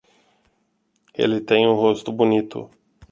[1.13, 2.67] Ele tem um rosto bonito.